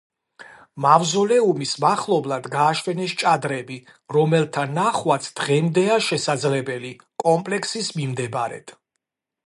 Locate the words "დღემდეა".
5.41-6.01